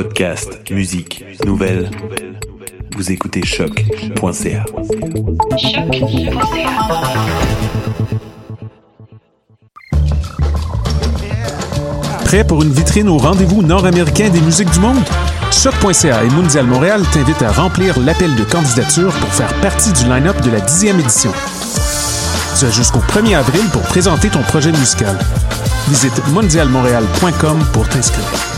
[0.00, 1.90] Podcast, musique, nouvelles.
[2.94, 4.64] Vous écoutez choc.ca.
[12.24, 15.02] Prêt pour une vitrine au rendez-vous nord-américain des musiques du monde?
[15.50, 20.40] Choc.ca et Mondial Montréal t'invitent à remplir l'appel de candidature pour faire partie du line-up
[20.42, 21.32] de la 10e édition.
[22.56, 25.18] Tu jusqu'au 1er avril pour présenter ton projet musical.
[25.88, 28.57] Visite mondialmontréal.com pour t'inscrire.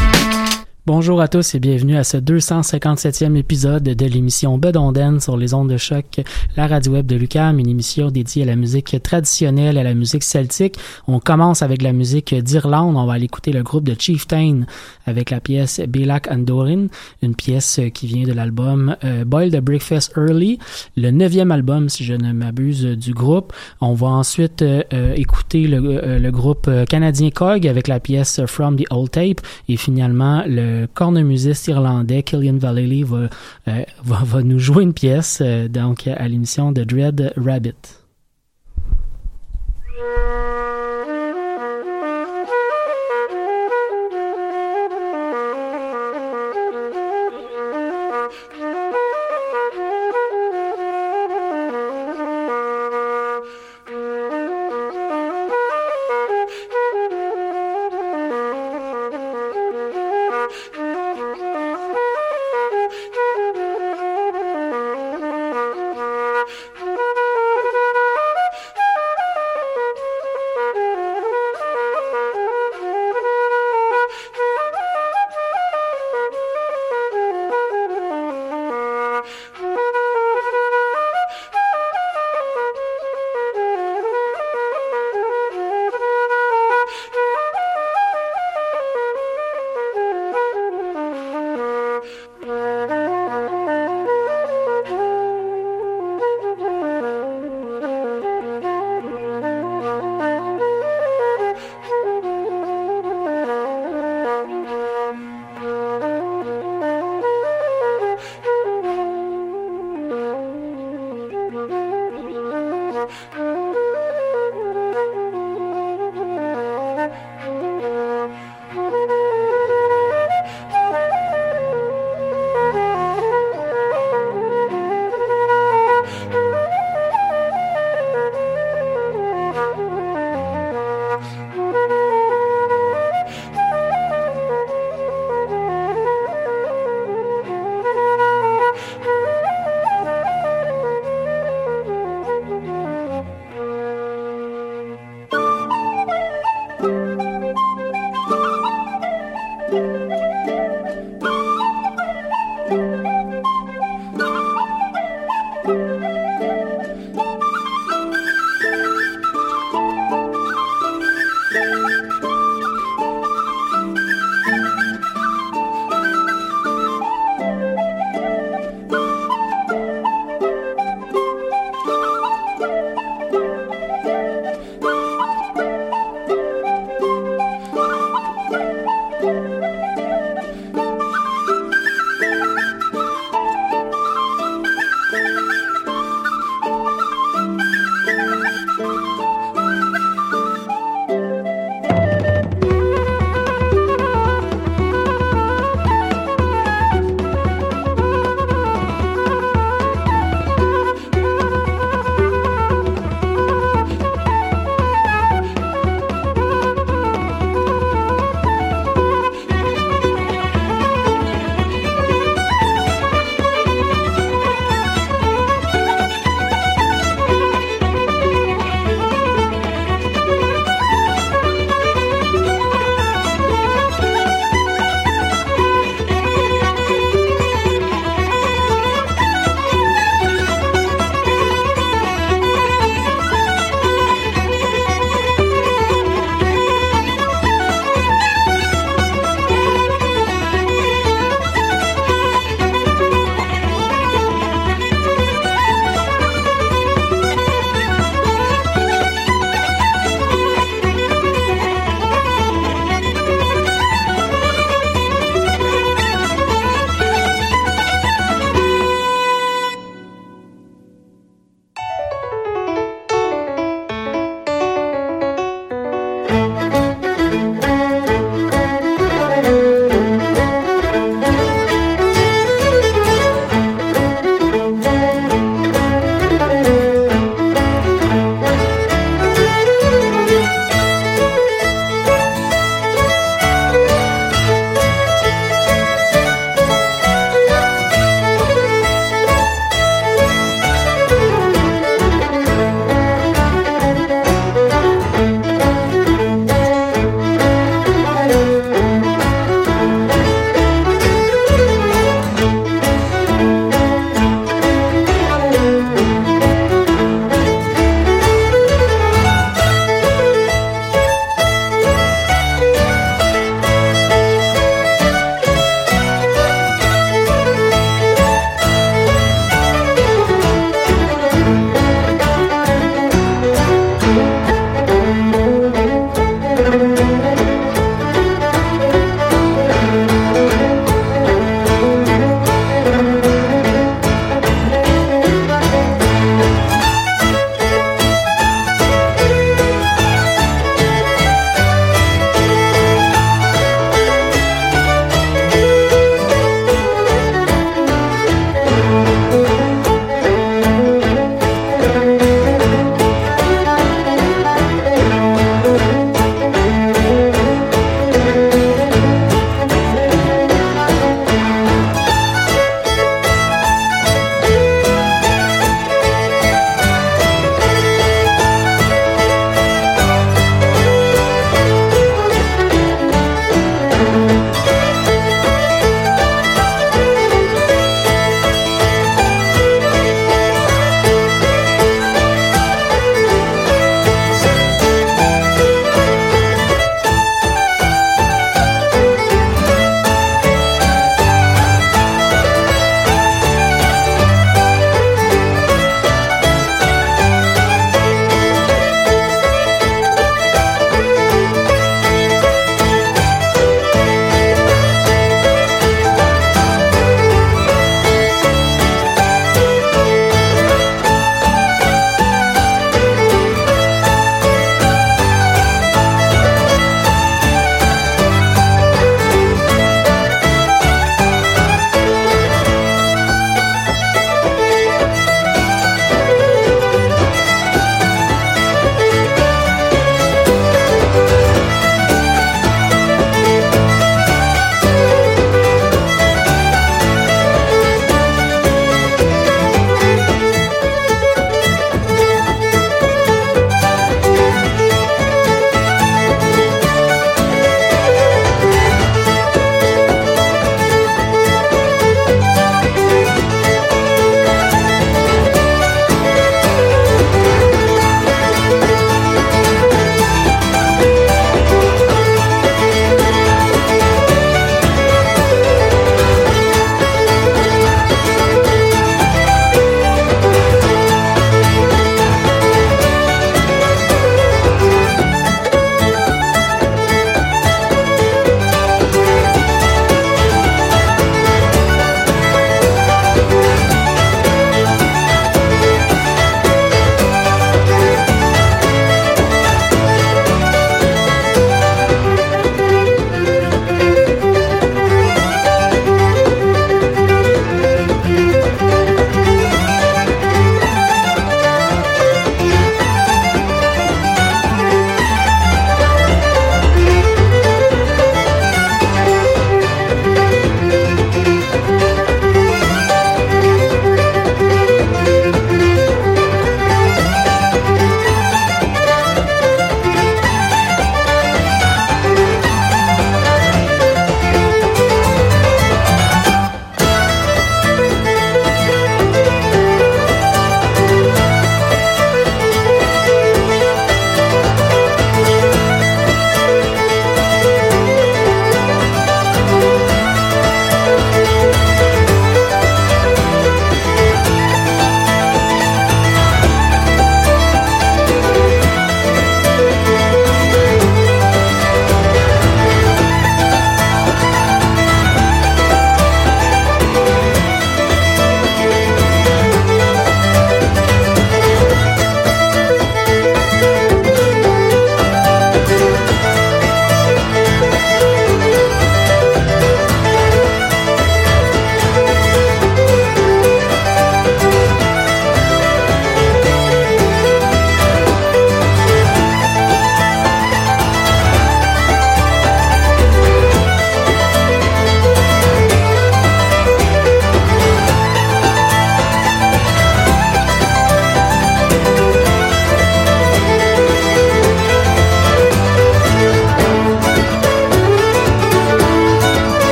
[0.93, 5.69] Bonjour à tous et bienvenue à ce 257e épisode de l'émission Bedonden sur les ondes
[5.69, 6.19] de choc,
[6.57, 10.23] la radio web de Lucam, une émission dédiée à la musique traditionnelle, à la musique
[10.23, 10.75] celtique.
[11.07, 12.97] On commence avec la musique d'Irlande.
[12.97, 14.63] On va aller écouter le groupe de Chieftain
[15.05, 16.87] avec la pièce Belak Andorin,
[17.21, 20.59] une pièce qui vient de l'album euh, Boil the Breakfast Early,
[20.97, 23.53] le neuvième album, si je ne m'abuse, du groupe.
[23.79, 28.75] On va ensuite euh, euh, écouter le, le groupe canadien Cog avec la pièce From
[28.75, 33.29] the Old Tape et finalement le cornemusiste irlandais Killian Vallely va,
[33.67, 38.01] euh, va, nous jouer une pièce euh, donc à l'émission de Dread Rabbit.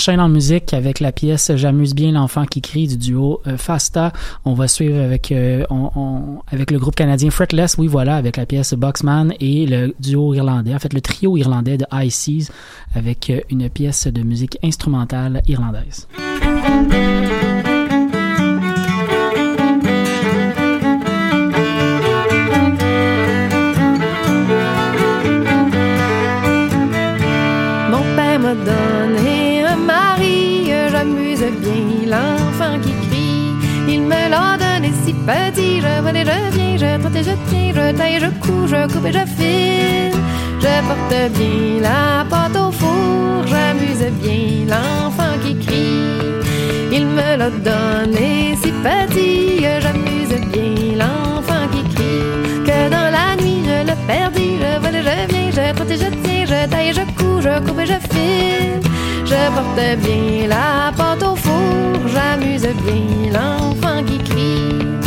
[0.00, 4.14] Enchaîne en musique avec la pièce J'amuse bien l'enfant qui crie du duo euh, Fasta.
[4.46, 5.66] On va suivre avec euh,
[6.50, 10.74] avec le groupe canadien Fretless, oui voilà, avec la pièce Boxman et le duo irlandais,
[10.74, 12.50] en fait le trio irlandais de High Seas
[12.94, 16.08] avec euh, une pièce de musique instrumentale irlandaise.
[35.26, 38.66] Petit, je vole et je viens, je trotte et je tiens, je taille, je couds,
[38.66, 40.20] je coupe et je file.
[40.60, 46.20] Je porte bien la pâte au four, j'amuse bien l'enfant qui crie.
[46.92, 52.64] Il me l'a donné si petit, j'amuse bien l'enfant qui crie.
[52.66, 55.96] Que dans la nuit je le perdis, je vole et je viens, je trotte et
[55.96, 58.80] je tiens, je taille, je couds, je coupe et je file.
[59.24, 64.99] Je porte bien la pâte au four, j'amuse bien l'enfant qui crie.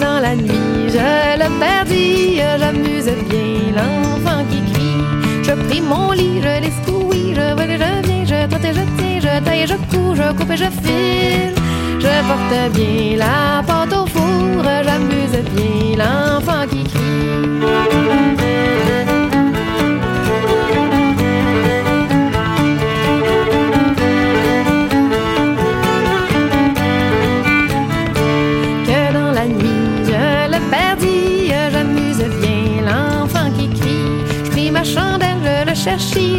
[0.00, 5.44] Dans la nuit je le perdis, j'amuse bien l'enfant qui crie.
[5.44, 8.80] Je pris mon lit, je l'escouis, je vole et je viens, je trotte et je
[8.96, 11.54] tiens, je taille, je couds, je coupe et je file.
[12.00, 16.83] Je porte bien la pâte au four, j'amuse bien l'enfant qui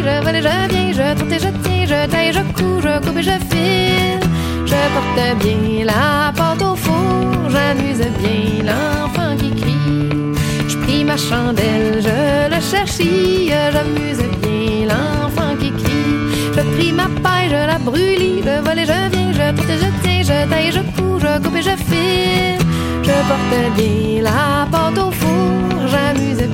[0.06, 2.94] je vole et je viens, je trotte et je tiens, je taille, je couds, je
[3.04, 4.20] coupe et je file.
[4.70, 10.34] Je porte bien la porte au four, j'amuse bien l'enfant qui crie.
[10.68, 16.16] Je pris ma chandelle, je le cherchis, j'amuse bien l'enfant qui crie.
[16.56, 19.90] Je pris ma paille, je la brûlis, je vole je viens, je trotte et je
[20.02, 22.58] tiens, je taille, je couds, je coupe et je file.
[23.02, 26.44] Je porte bien la porte au four, j'amuse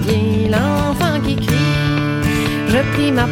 [2.93, 3.27] pris ma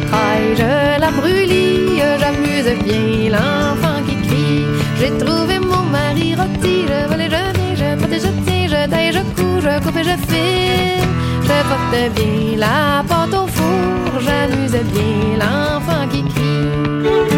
[0.59, 4.65] je la brûlis, j'amuse bien l'enfant qui crie.
[4.99, 8.31] J'ai trouvé mon mari rôti, je vole et je viens, je et je
[8.73, 11.07] je taille, je couds, je coupe et je file.
[11.47, 17.30] Je porte bien la porte au four, j'amuse bien l'enfant qui crie.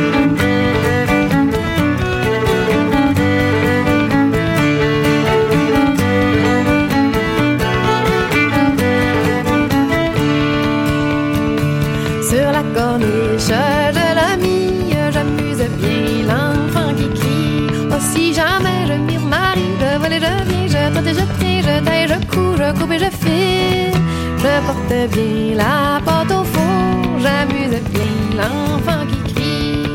[20.94, 23.94] Trotte et je tiens, je taille, je couds, je coupe et je file.
[24.38, 29.88] Je porte bien la porte au four, j'amuse bien l'enfant qui crie.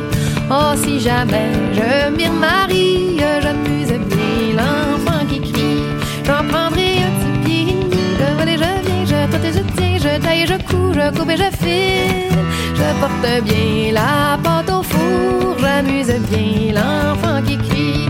[0.51, 5.83] Oh, si jamais je m'y remarie, j'amuse bien l'enfant qui crie.
[6.25, 7.77] J'en prendrai un petit pied
[8.19, 11.51] je vole je viens, je trotte je je taille, je couds, je coupe et je
[11.63, 12.39] file.
[12.75, 18.08] Je porte bien la pâte au four, j'amuse bien l'enfant qui crie.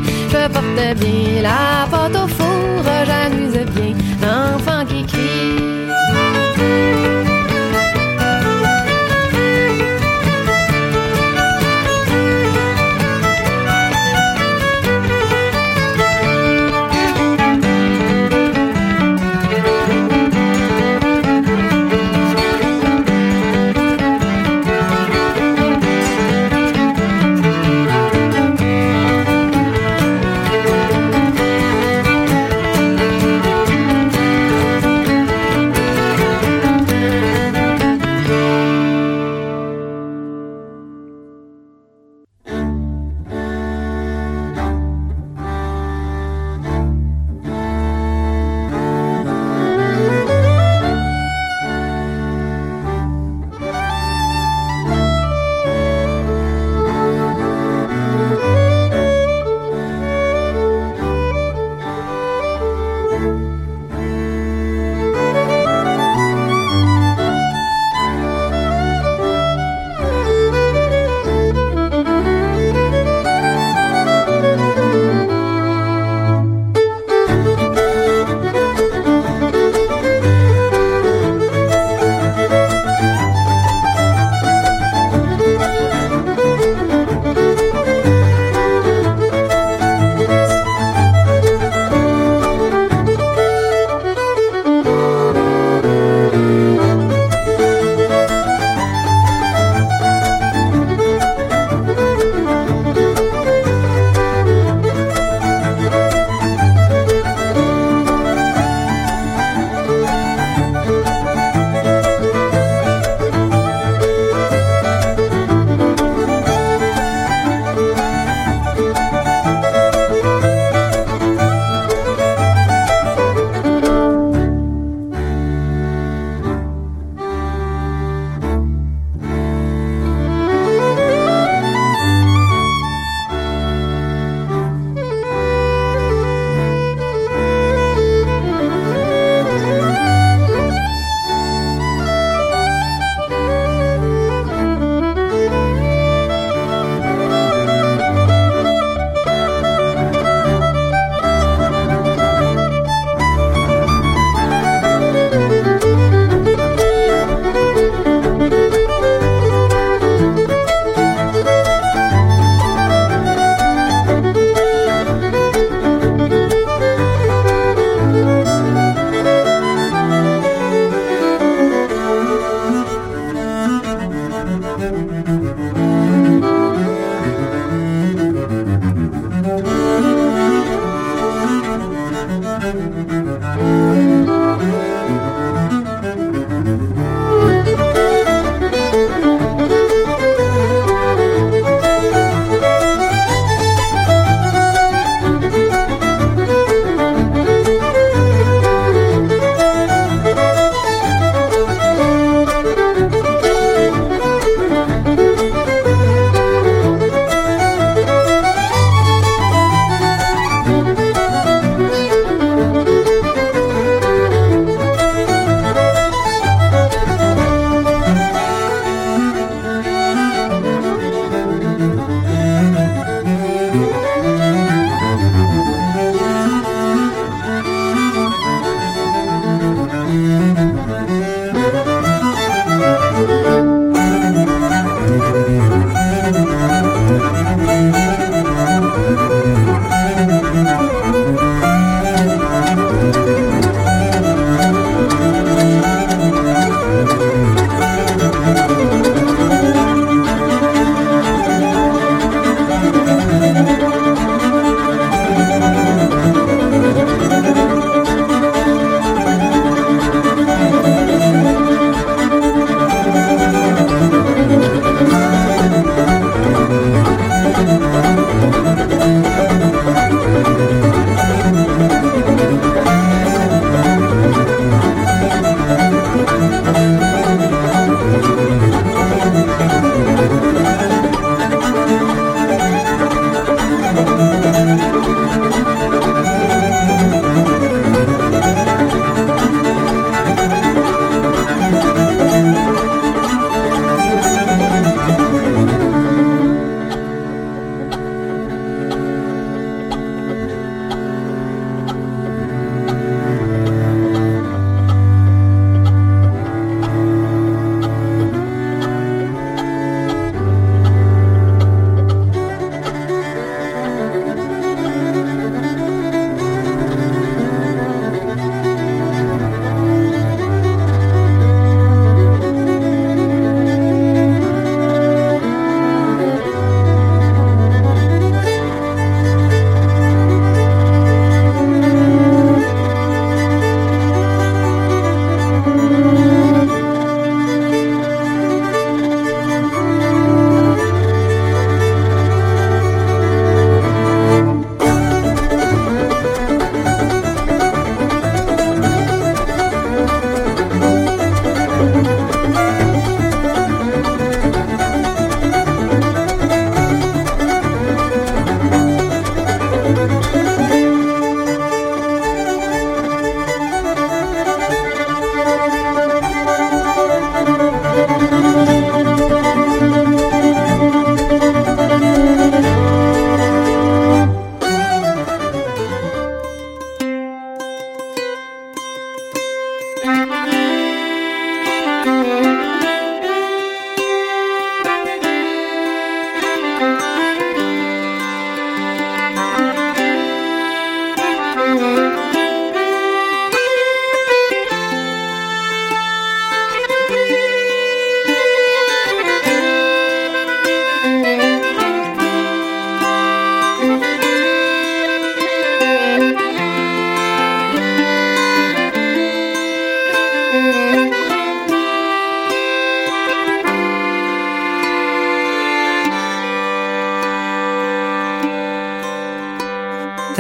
[0.78, 5.88] Porte bien la pâte au four, j'amuse bien l'enfant qui crie.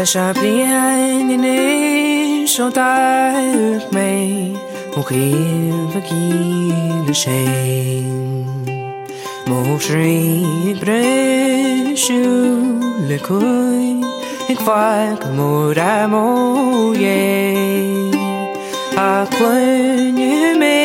[0.08, 4.56] sharply hanging in showtime me
[4.94, 6.34] Mokrivagin
[7.22, 8.64] shame
[9.48, 10.20] Mokshri
[10.80, 12.22] breshu
[13.08, 13.88] lekoi
[14.52, 16.28] Ikvak moramo
[17.04, 17.20] ye
[18.96, 20.78] Aklönü me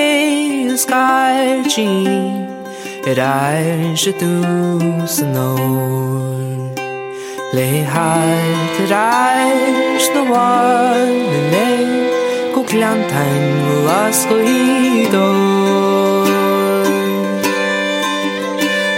[0.83, 1.91] skalchi
[3.07, 4.33] Edair shetu
[5.07, 6.12] snow
[7.53, 11.85] Leihaldir ærslu varni nei
[12.53, 13.43] Kuklantan
[13.87, 15.29] lasku ídó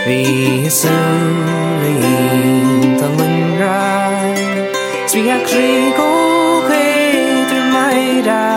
[0.08, 1.36] Vi sun
[1.82, 1.96] vi
[3.00, 3.82] ta lungra
[5.12, 8.48] Svia krig og a meira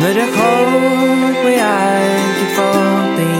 [0.00, 2.04] Når jeg kommer på jeg
[2.38, 3.34] til forbi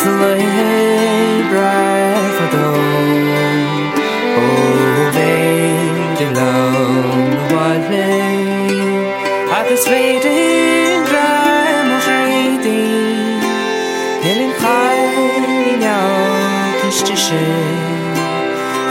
[0.00, 3.41] Så løy her brei for dår
[6.34, 7.82] long while
[9.56, 12.04] at the fading drum of
[14.24, 15.18] Helen Kyle
[15.48, 17.48] in your Christian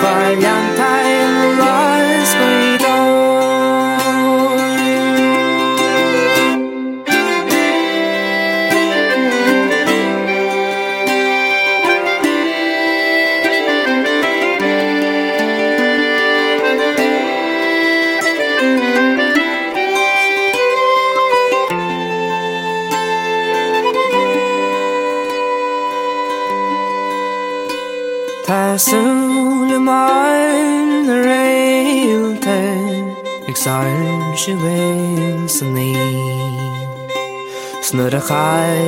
[0.01, 1.11] for a long time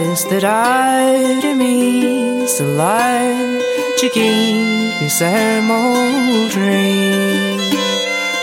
[0.03, 3.61] That I'd have missed the light
[3.99, 7.57] to keep mim old dream.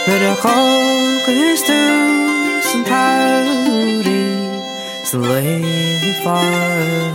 [0.06, 3.60] But I hope para qualquer estou sentado
[5.10, 6.44] so lhe far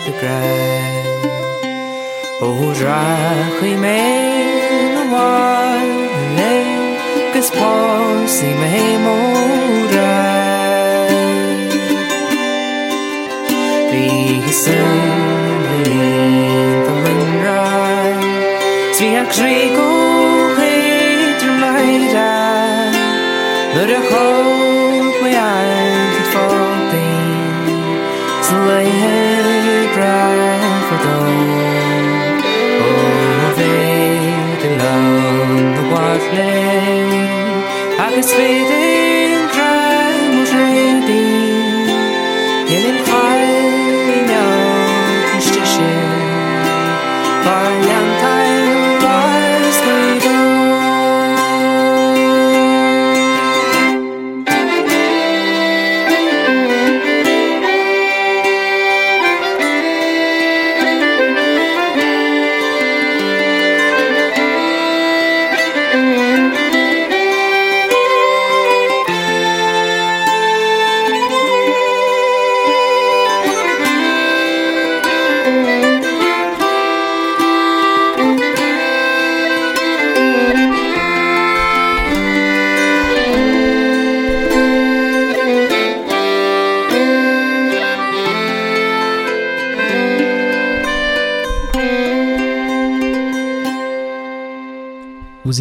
[0.05, 1.25] the ground.
[2.41, 4.01] Oh, raio me
[4.95, 5.79] the ar
[6.35, 6.67] nem
[7.31, 9.84] que se possa me morrer
[14.55, 14.71] Listen
[15.67, 18.23] beneath the moonrise.
[18.95, 22.95] See a crinkle hit your mind.
[23.75, 27.67] But I hope we aren't falling.
[28.47, 29.67] So I have a
[30.87, 31.35] for dawn.
[32.79, 34.15] Oh, they
[34.63, 37.99] belong the wild land.
[37.99, 38.84] I can speed it.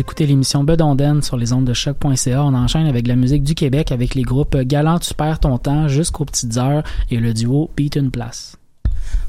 [0.05, 2.45] Écoutez l'émission Bedonden sur les ondes de choc.ca.
[2.45, 5.89] On enchaîne avec la musique du Québec avec les groupes Galant Tu perds ton temps
[5.89, 8.59] jusqu'aux petites heures et le duo Beat une place.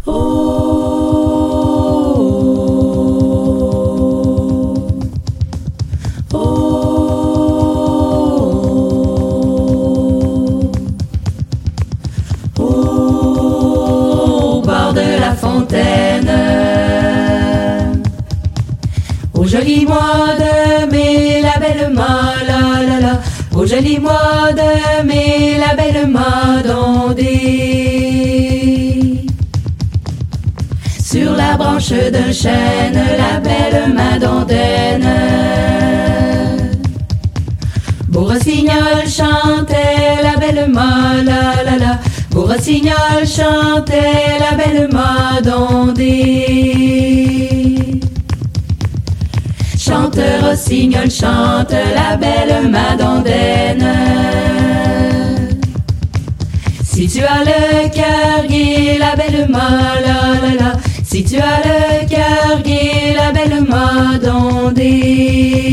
[0.05, 0.64] Au
[42.65, 46.41] rossignol chantait la belle madondée.
[49.77, 53.85] Chante rossignol, chante la belle madondaine.
[56.83, 60.73] Si tu as le cœur gai, la belle la.
[61.03, 65.64] Si tu as le cœur gai, la belle madondée.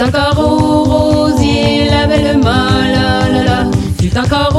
[0.00, 3.66] Fut encore au rosier la belle Malala,
[4.00, 4.49] fut encore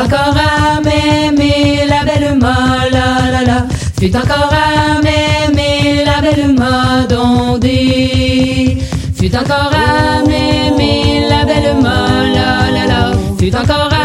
[0.00, 3.66] Encore à m'aimer la belle molle, la la la.
[3.98, 8.78] Fut encore à m'aimer la belle mode ondée.
[9.18, 13.12] Fut encore à m'aimer la belle molle, la la la.
[13.38, 13.97] Fut encore à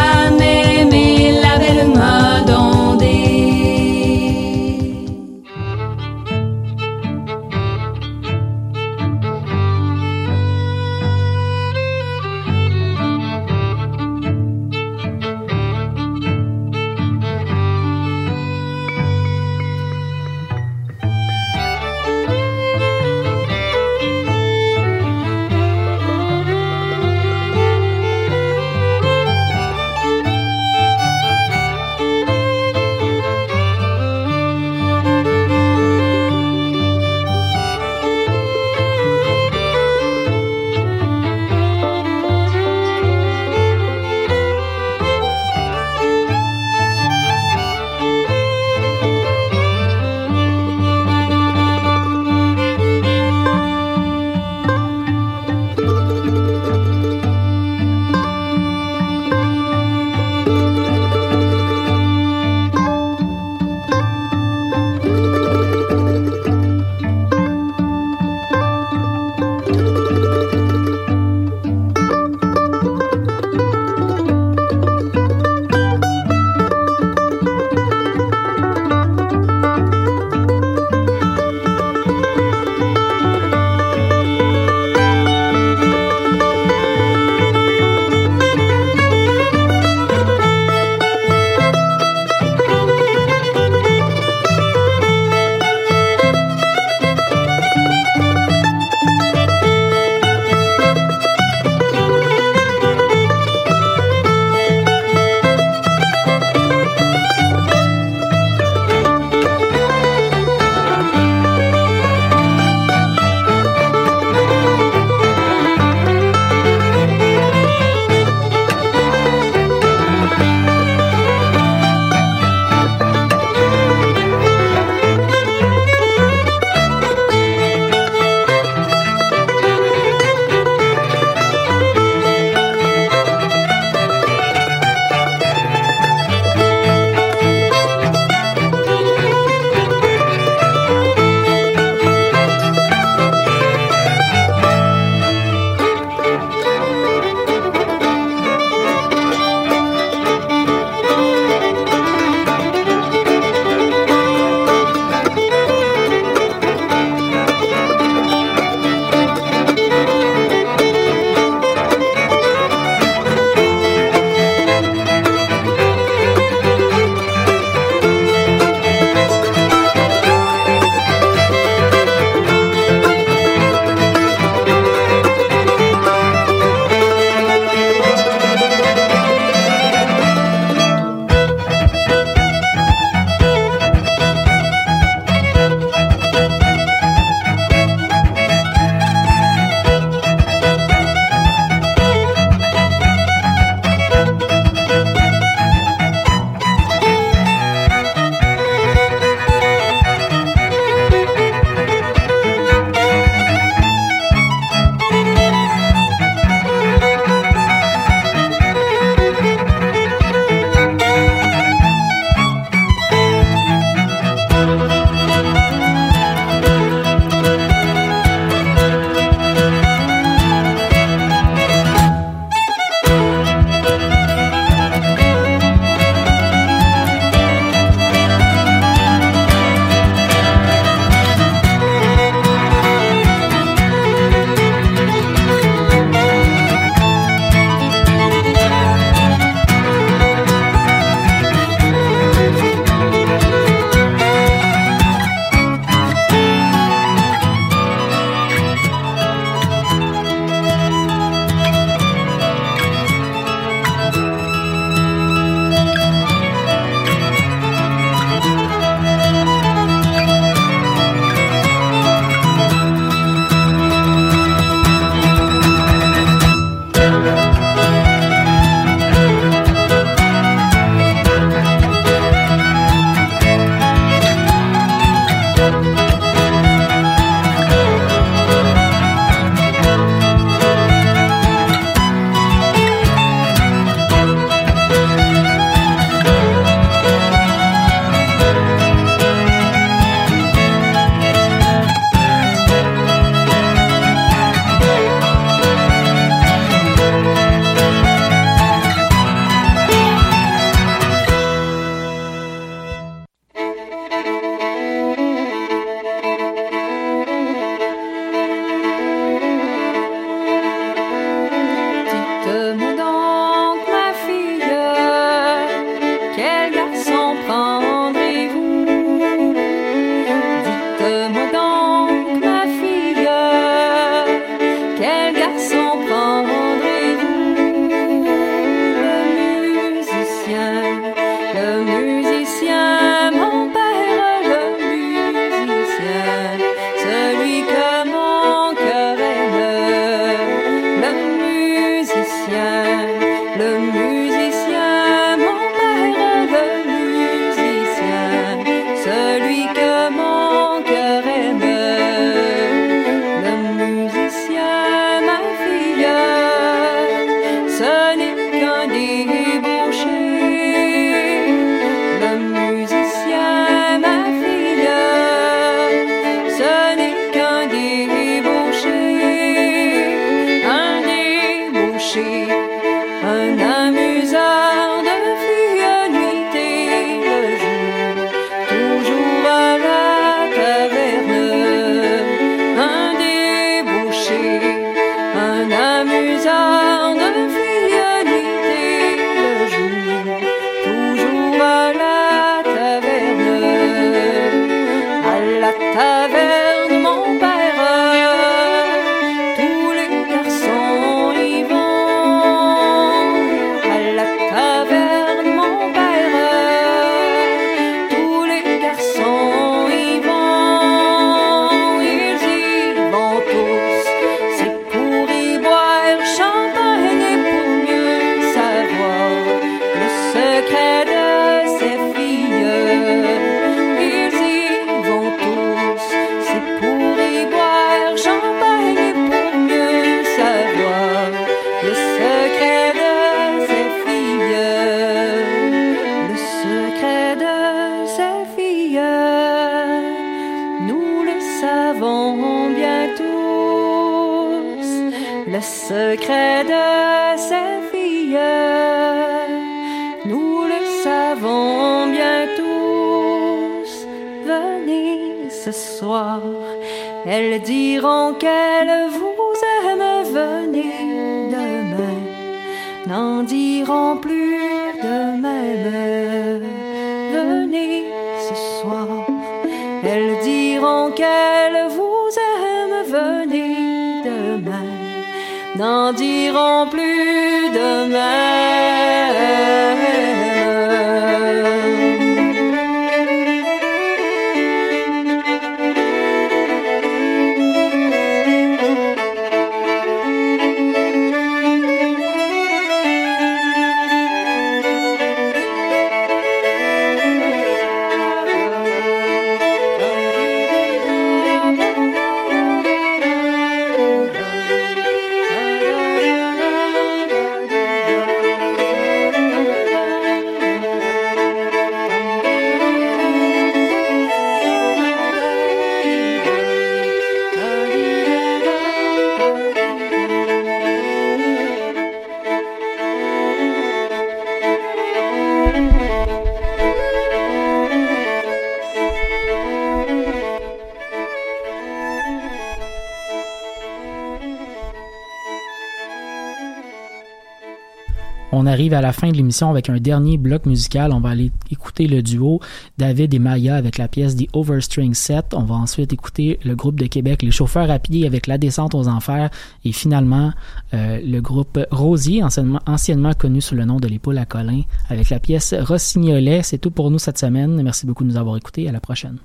[538.84, 541.10] arrive à la fin de l'émission avec un dernier bloc musical.
[541.14, 542.60] On va aller écouter le duo
[542.98, 545.54] David et Maya avec la pièce The Overstring Set.
[545.54, 548.94] On va ensuite écouter le groupe de Québec Les Chauffeurs à pied avec La Descente
[548.94, 549.48] aux Enfers.
[549.86, 550.52] Et finalement,
[550.92, 555.40] euh, le groupe Rosier, anciennement, connu sous le nom de l'épaule à Colin, avec la
[555.40, 556.62] pièce Rossignolet.
[556.62, 557.82] C'est tout pour nous cette semaine.
[557.82, 558.86] Merci beaucoup de nous avoir écoutés.
[558.86, 559.38] À la prochaine.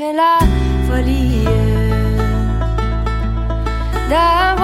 [0.00, 0.38] fait la
[0.86, 1.44] folie.
[4.08, 4.59] D'un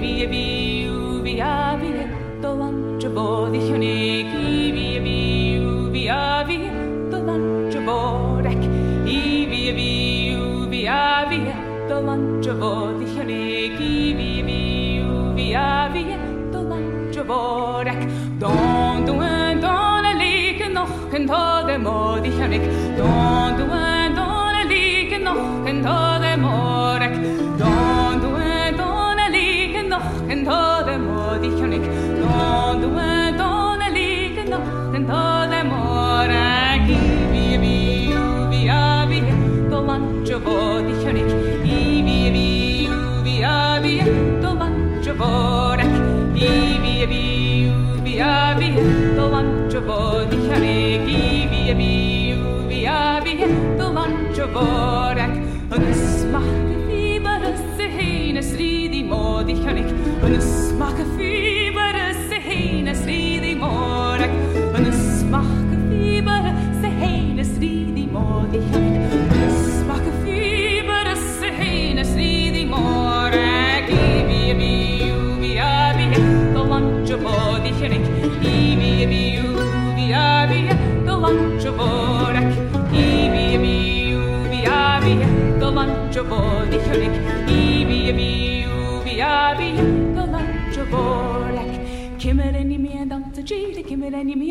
[0.00, 0.46] vi vi
[1.24, 1.34] vi
[1.80, 1.90] vi
[2.42, 3.96] dolan chbo di huni
[4.30, 4.46] ki
[4.76, 5.18] vi vi
[5.94, 6.04] vi
[6.48, 6.58] vi
[7.12, 7.42] dolan
[7.72, 7.98] chbo
[8.46, 8.62] rek
[9.16, 9.20] i
[9.50, 9.92] vi vi
[10.70, 10.82] vi
[11.30, 11.40] vi
[11.90, 13.42] dolan chbo di huni
[13.78, 14.62] ki vi vi
[15.36, 15.48] vi
[15.94, 16.04] vi
[16.52, 17.42] dolan chbo
[17.88, 18.00] rek
[18.42, 22.60] don don don lik noch en tode mo di huni
[22.98, 23.47] don
[60.36, 60.87] smile.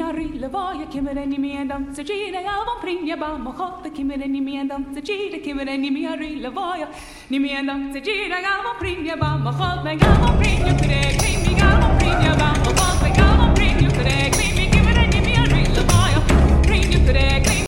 [0.08, 4.62] Amarillo var jag kimmerenni med en danserkina Jag var omkring, jag var mochotta kimmerenni med
[4.62, 6.88] en danserkina Kimmerenni med Amarillo var jag
[7.28, 11.02] ni med en danserkina Jag var omkring, jag var mochotta Jag var omkring, jag kunde
[11.22, 14.68] kring mig Jag var omkring, jag var mochotta Jag var omkring, jag kunde kring mig
[14.74, 16.08] Kimmerenni med Amarillo var